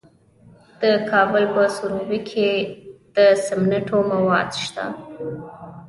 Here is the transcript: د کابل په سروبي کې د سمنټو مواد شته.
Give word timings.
د 0.81 0.83
کابل 1.11 1.43
په 1.53 1.63
سروبي 1.75 2.19
کې 2.29 2.49
د 3.15 3.17
سمنټو 3.45 3.97
مواد 4.11 4.49
شته. 4.63 4.85